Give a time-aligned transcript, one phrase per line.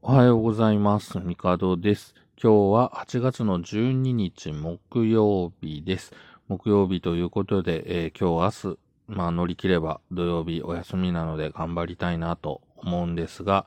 [0.00, 1.18] おはようございます。
[1.18, 2.14] ミカドです。
[2.40, 6.12] 今日は8月の12日木曜日です。
[6.46, 13.66] 木曜日ということで、えー今日明日、まあ乗り切れば土曜日お休みなので頑張りたいなと思うんですが、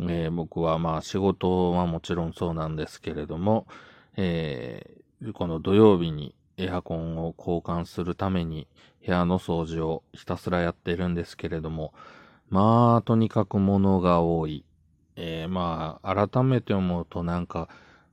[0.00, 3.68] えー僕はまあ仕事はもちろんそうなんですけれども、
[4.16, 8.66] えーこの土曜日にエアコンを交換するために
[9.06, 11.94] 部屋の掃除をひたすらやってるんですけれども、
[12.50, 14.64] まあとにかく物が多い。
[15.16, 17.68] えーまあ、改めて思うとなんか、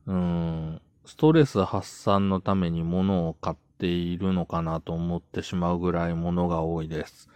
[0.05, 7.29] うん、ストレス発散のために物を買っているのかなと思ってしまうぐらい物が多いです。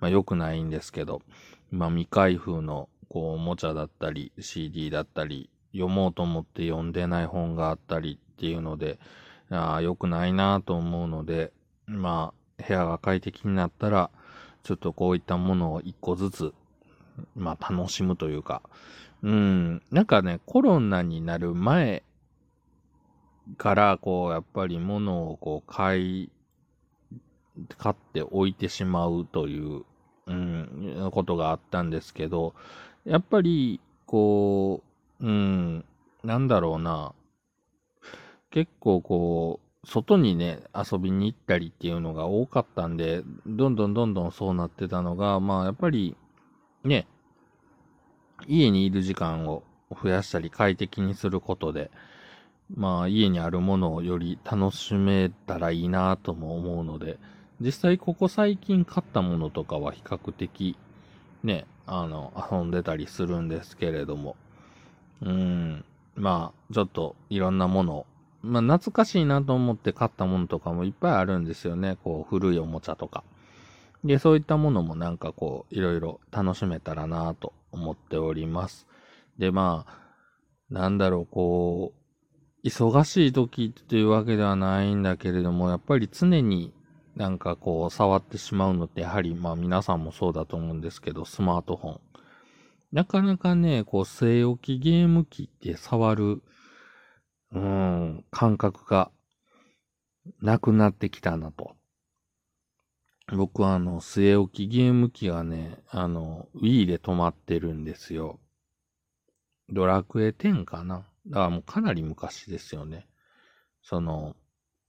[0.00, 1.22] まあ、良くないんですけど、
[1.70, 8.98] まあ、未開封の、こう、おもちゃだったり、CD だったり、読もうと思って読んでない本があったりっていうので、
[9.50, 11.52] あ、良くないなと思うので、
[11.86, 14.10] まあ、部屋が快適になったら、
[14.62, 16.54] ちょっとこういったものを一個ずつ、
[17.34, 18.62] まあ、楽しむというか、
[19.22, 22.04] うん、なんかね、コロナになる前
[23.56, 26.30] から、こう、やっぱり物をこう、買い、
[27.76, 29.84] 買って置いてしまうという、
[30.26, 32.54] うん、ことがあったんですけど、
[33.04, 34.82] やっぱり、こ
[35.20, 35.84] う、うん、
[36.22, 37.12] なんだろうな、
[38.50, 46.16] 結構こう、外にね、遊びに行ったりっていうのが多かったんで、どんどんどんどんそうなってたのが、まあやっぱり、
[46.84, 47.06] ね、
[48.46, 51.90] 家にいる時間を増やしたり快適にすることで、
[52.74, 57.18] まあ家にあるものをより楽しめたらいいなとも思うので、
[57.60, 60.76] 実際ここ最近買ったものとかは比較的
[61.42, 64.36] ね、あの、遊んでたりするんですけれども、
[65.22, 68.06] うん、まあちょっといろんなものを、
[68.42, 73.24] まあ懐かしいなと思って買ったものとかもいっぱいあるんですよね、こう古いおもちゃとか。
[74.04, 78.86] で、そういったものもなんかこう、いろいろ楽しめたらなと思っております。
[79.38, 79.98] で、まあ、
[80.70, 86.72] なんだろう、こう、忙しい時っていうわけではないんだけれども、やっぱり常に
[87.18, 92.00] なんかこう、触ってしまうのって、やはりまあ皆さんもそうだと思うんですけど、スマートフォン。
[92.92, 96.42] なかなかね、こう、据え置きゲーム機って触る、
[97.52, 99.10] うん、感覚が
[100.40, 101.77] なくなってきたなと。
[103.36, 108.40] 僕はあの、据え置きゲーム機がね、あの、Wii で止まってるんですよ。
[109.68, 113.06] ドラクエ10かなだからもうかなり昔ですよね。
[113.82, 114.34] その、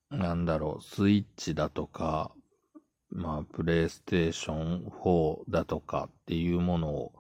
[0.10, 2.32] なんだろう、スイッチだとか、
[3.12, 7.14] まあ、プレイステーション4だとかっていうものを、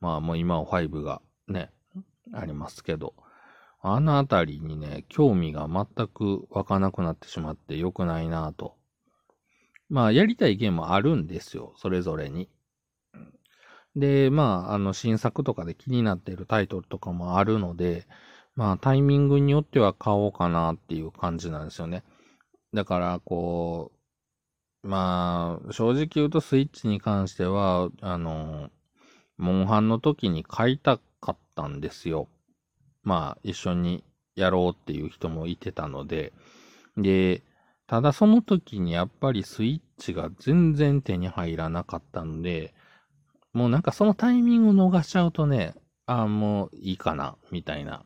[0.00, 1.70] まあもう今は5がね、
[2.32, 3.14] ありますけど、
[3.80, 8.76] あのあたりにね、興味が全く湧かなくなってしまって良くないなぁと
[9.94, 12.48] まあ、やりたいゲームあるんですよ、それぞれに。
[13.94, 18.08] で、まあ、あの、新作とかで気になっているタイトルとかもあるので、
[18.56, 22.02] まあ、タイミングによっては買おうかなっていう感じなんですよね。
[22.72, 23.92] だから、こ
[24.82, 28.70] う、まあ、正直言うとスイッチに関しては、あの、
[29.38, 32.26] モンハンの時に買いたかったんですよ。
[33.04, 34.02] まあ、一緒に
[34.34, 36.32] やろうっていう人もいてたので、
[36.96, 37.44] で、
[37.86, 42.74] ただその時にやっぱりスイッチが全然手に入らなかったので、
[43.52, 45.74] もうなんかそのタイミングを逃しちゃうとね、
[46.06, 48.04] ああ、もういいかな、みたいな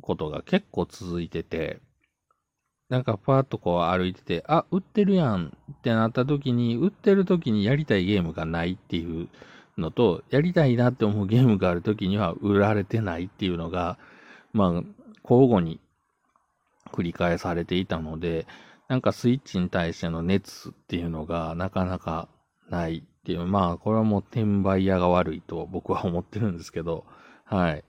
[0.00, 1.80] ことが結構続いてて、
[2.88, 9.28] なんかパーッとこう歩いてて、あ、売ってるやんってなった時に、売ってる時にやりたいゲームがないっていう
[9.78, 13.98] のと、やりたいなって思うゲームがある時には売られてないっていうのが、
[14.52, 14.70] まあ、
[15.22, 15.80] 交互に
[16.94, 18.46] 繰り返されていたので、
[18.88, 22.28] なんかスイッチに対しての熱っていうのがなかなか
[22.70, 27.04] ないっていう、まあこれはもう転売屋が悪いと僕は思ってるんですけど、
[27.44, 27.84] はい。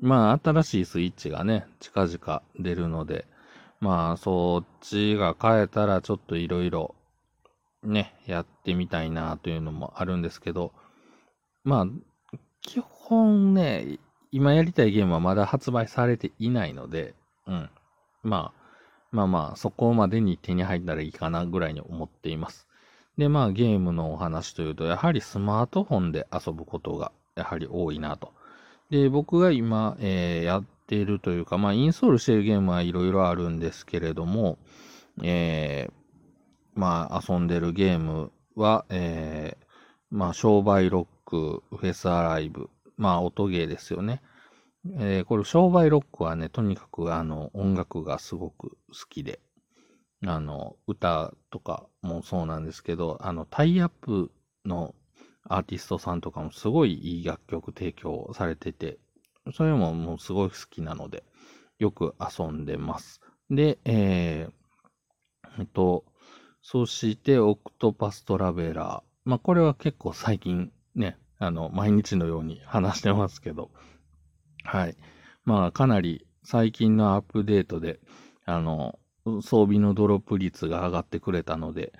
[0.00, 3.26] まあ新しいスイッチがね、近々出るので、
[3.80, 6.96] まあそっちが変えたらちょっといろいろ
[7.84, 10.72] ね、やってみたいなというのもあるんですけど、
[11.62, 11.86] まあ
[12.62, 13.98] 基本ね、
[14.32, 17.14] 今やりたいゲームはまだ発売されていないので、
[17.46, 17.70] うん。
[18.22, 18.68] まあ、
[19.10, 22.68] まあまあ、そこまでに手に入ったらいいかなぐらいに思っています。
[23.16, 28.32] で、まあゲームのお話というと、やはりスマートフォンで遊ぶことがやはり多いなと。
[28.90, 34.58] で、僕が今、えーやっているというか、まあインストールしているゲームはいろいろあるんですけれども、
[35.22, 35.92] えー
[36.74, 39.64] まあ遊んでるゲームは、えー
[40.10, 44.22] まあ商売ロック、フェスアライブ、まあ音ゲーですよね。
[44.96, 48.76] えーこれ、商売ロックはね、とにかくあの、音楽がすごく好
[49.08, 49.40] きで、
[50.26, 54.30] あの、歌とかもそうなんですけど、あの、タイアップ
[54.64, 54.94] の
[55.44, 58.98] アーティストさんとかもすごいいい楽曲提供されてて、
[59.52, 61.24] それももうすごい好きなので、
[61.78, 63.20] よく遊んでます。
[63.50, 66.04] で、えー、えっと、
[66.62, 69.28] そして、オクトパストラベラー。
[69.28, 73.70] まあ、これは結構最近ね、あの、毎日のように話してますけど、
[74.64, 74.96] はい。
[75.44, 78.00] まあ、かなり最近のアップデートで、
[78.44, 78.98] あの、
[79.42, 81.92] 装備のドロップ率が上がってくれたので、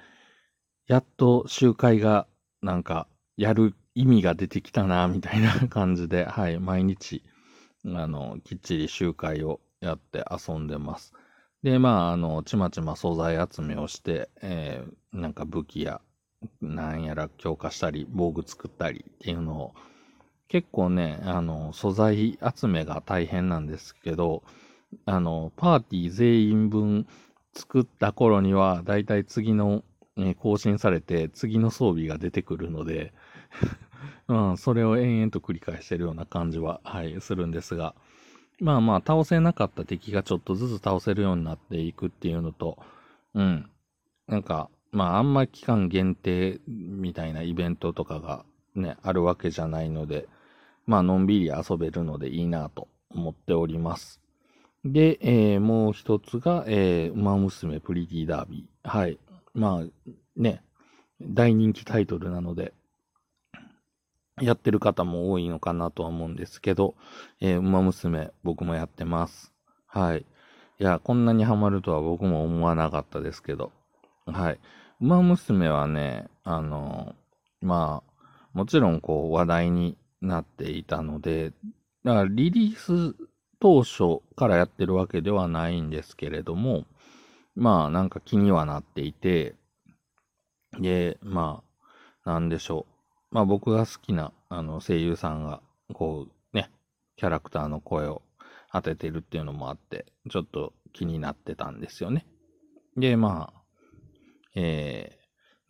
[0.87, 2.27] やっと集会が
[2.63, 3.07] なんか
[3.37, 7.23] やる意味が出てきたな、みたいな 感じで、はい、毎日、
[7.85, 11.13] あの、きっちり集会をやって遊んでます。
[11.63, 16.01] で、まあ、あの、ちまちま素材集めをして、えー、なんか武器や、
[16.61, 19.75] なんやら強化したり、防具作ったりっていうのを、
[20.49, 24.43] 結構ね、あの、素材集めが大変なんですけど、
[25.05, 27.07] あの、パーティー全員分
[27.55, 29.85] 作った頃には、だいたい次の、
[30.17, 33.13] ね、更新されて、次の装備が出てくるので
[34.29, 37.95] うん、それを延々と繰り返してるような感じは、はい、するんですが、
[38.61, 42.79] まあまあ、倒せなかった敵がちょっとずつ倒せるようになっていくっていうのと、
[43.35, 43.71] うん、
[44.27, 50.29] なんか、まあ、あんま期間限定みたいなイベントとかがね、あるわけじゃないので、
[50.89, 54.23] まあ、のんびり遊べるのでいいなと思っております。
[54.87, 58.89] で、えー、もう一つが、えー、馬娘プリティダービー。
[58.89, 59.19] はい。
[59.53, 60.65] まあ、ね、
[61.21, 62.73] 大人気タイトルなので、
[64.41, 66.95] やってる方も多いのかなとは思うんですけど、
[67.41, 69.53] えー、馬娘、僕もやってます。
[69.87, 70.25] はい。
[70.81, 73.73] いや、こんなにハマるとは僕も思わなかったですけど、
[74.25, 74.61] はい。
[75.03, 77.15] 馬娘はね、あの、
[77.61, 81.53] まあ、もちろんこう話題になっていたので、
[82.05, 83.15] だからリリース
[83.61, 86.85] 当初からやってるわけではないんですけれども、
[87.55, 89.57] まあなんか気にはなっていて、
[90.79, 91.63] で、ま
[92.25, 93.35] あ、なんでしょう。
[93.35, 95.61] まあ僕が好きなあの声優さんが、
[95.93, 96.71] こうね、
[97.17, 98.23] キャラクターの声を
[98.73, 102.27] 当ててるっていうのもあって、ちょっと気になってたんですよね。
[102.97, 103.63] で、まあ、
[104.55, 105.19] え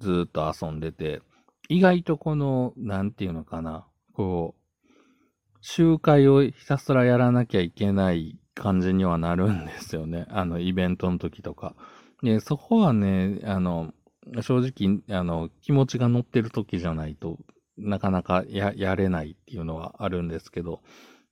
[0.00, 1.22] ー、ずっと遊んでて、
[1.68, 3.86] 意外とこの、なんていうのかな、
[4.18, 10.26] こう、集会をひたすらやらなきゃいけない感じにはなるんですよね。
[10.34, 11.76] あの、イベントの時とか。
[12.24, 13.94] で、そこはね、あの、
[14.40, 17.38] 正直、あの、気持ちが乗ってる時じゃないと
[17.76, 20.82] なかなかや、やれないっていうのはあるんですけど、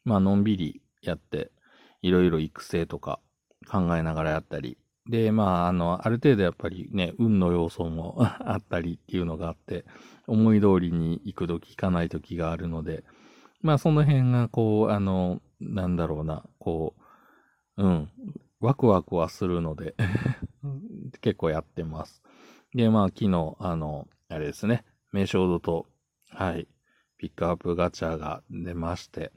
[0.04, 1.50] まあ、のんびりやって、
[2.02, 3.18] いろいろ育成とか
[3.68, 9.84] 考えながらやったり、で、まあ、あの、ある程度やっぱりね、運の要素も あったりっていうのがあって、
[10.26, 13.04] 思い通りに行くとき行かないときがあるので、
[13.62, 16.94] まあ、その辺が、こう、あの、なんだろうな、こ
[17.76, 18.08] う、うん、
[18.60, 19.94] ワクワクはするので
[21.20, 22.22] 結構やってます。
[22.74, 25.86] で、まあ、昨日、あの、あれですね、名称度と、
[26.30, 26.68] はい、
[27.18, 29.32] ピックアップガチャが出まして、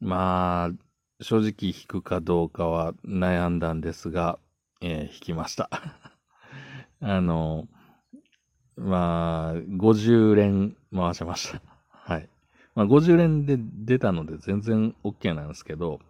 [0.00, 4.38] まあ、正直引くかどうかは悩んだんですが、
[4.80, 5.70] えー、引きました。
[7.00, 7.68] あの、
[8.76, 11.60] まあ、50連回しました。
[11.90, 12.28] はい。
[12.74, 16.00] まあ、50連で出たので全然 OK なんですけど、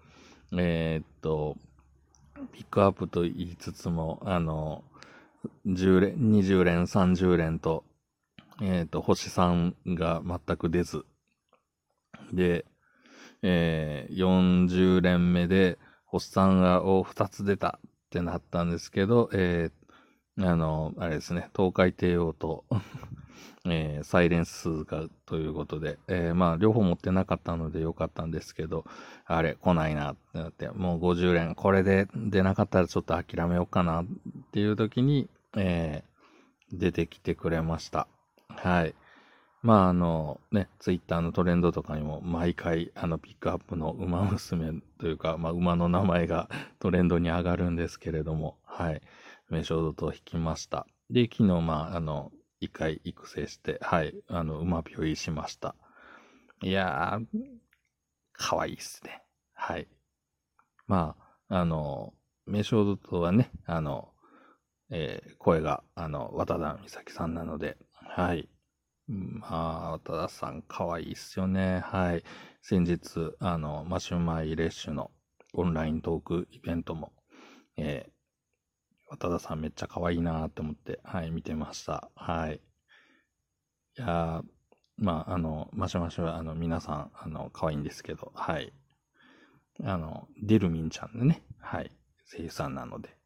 [0.53, 1.57] えー、っと、
[2.53, 4.85] ピックアップと言いつつも、あの、
[5.67, 7.85] 10連、20連、30連と、
[8.61, 11.05] えー、っと、星3が全く出ず、
[12.33, 12.67] で、
[13.43, 22.65] えー、40連目で、星3がを2つ出たってなったんですけど、えー、あの、あれですね、東海帝王と
[23.71, 28.87] えー、サイレンスがということで、えー、まあ、両方持ってなかったのでよかったんですけど、
[29.27, 34.07] あれ、来ないなってなって、もう50連、これで出なかったらちょっと諦めようかなっ
[34.53, 38.09] ていう時に、えー、出てきてくれました。
[38.49, 38.95] はい。
[39.63, 46.49] まあ、あの、ね、ツイッターのトレンドとかにも毎回、あの、ピックアップの馬娘というか、まあ、馬の名前が
[46.79, 49.03] トレンドに上がるんですけれども、はい。
[49.49, 50.87] 名称度と引きました。
[51.11, 55.75] で、昨日、まあ、あの、一回育成して、はい、あの、馬ぴょいしました。
[56.63, 57.27] いやー、
[58.33, 59.23] かわいいっすね。
[59.55, 59.89] はい。
[60.87, 61.17] ま
[61.49, 62.15] あ、あの、
[62.47, 64.13] 名称度とはね、あの、
[64.91, 68.49] えー、声が、あの、渡田美咲さんなので、はい。
[69.09, 71.81] まあ、渡田さん、かわいっすよね。
[71.81, 72.25] はい。
[72.61, 75.11] 先日、あの、マシュマイレッシュの
[75.55, 77.13] オンライントークイベントも、
[77.79, 78.13] えー、
[79.09, 82.11] 渡田さんめっちゃ可愛いなって思って、はい、見てました。
[82.15, 82.57] はい。
[82.57, 84.43] いや
[84.99, 88.75] まあ、あの、マシュマシュは、あの、皆さん、あの、可愛いんですけど、はい。
[89.85, 91.91] あの、デルミンちゃんでね、はい、
[92.31, 93.17] 声優さんなので。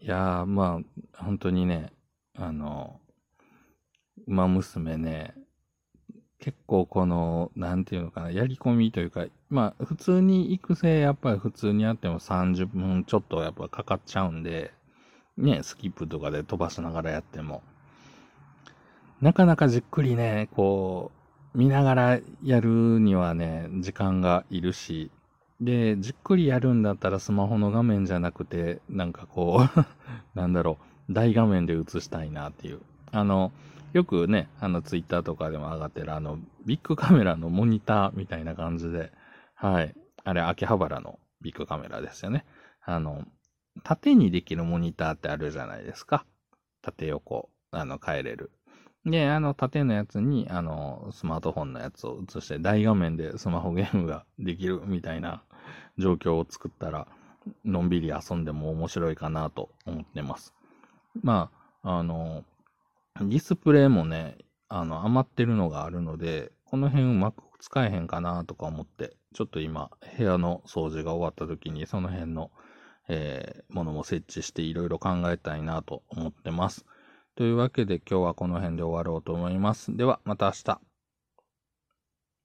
[0.00, 0.80] いや、ま
[1.14, 1.92] あ、本当にね、
[2.34, 3.00] あの、
[4.26, 5.34] 馬娘ね、
[6.38, 14.72] 結構この、なんていうのかな、やり込みというか、まあ、普通に育成やっぱり普通にやっても30分ちょっとやっぱかかっちゃうんで、
[15.36, 17.62] ね、スキップとかで飛ばしながらやっても、
[19.20, 21.10] なかなかじっくりね、こ
[21.54, 25.10] う、見ながらやるにはね、時間がいるし、
[25.60, 29.86] で、じっくりやるんだったらスマホの画面じゃなくて、なんかこう
[30.38, 30.78] なんだろ
[31.08, 32.80] う、大画面で映したいなっていう。
[33.10, 33.52] あの、
[33.96, 39.10] よくね、あの、ツイッターとかでも上がってる、あの、ビッグカメラのモニターみたいな感じで、
[39.54, 39.94] はい。
[40.22, 42.44] あれ、秋葉原のビッグカメラですよね。
[42.84, 43.24] あの、
[43.84, 46.26] 縦にできるモニターってあるじゃないですか。
[46.82, 48.50] 縦横、あの、変えれる。
[49.06, 55.42] で、あの、縦のやつに、あの、スマートフォンのやつを映して大画面でスマホゲームができるみたいな
[55.96, 57.08] 状況を作ったら、
[57.64, 60.52] のんびり遊んでも面白いかなと思ってます。
[61.22, 61.50] ま
[61.82, 62.44] あ、あの、
[63.20, 64.36] ディスプレイもね、
[64.68, 72.50] あの、余ってるのがあるので、この辺うまく使えへんかなとか思って、ちょっと今、部屋の掃除が終わった時に、その辺の、
[73.08, 76.84] えー、ものも設置していろいろ考えたいなと思ってます。
[77.36, 79.96] というわけで今日はこの辺で終わろうと思います。
[79.96, 80.95] ではまた明日。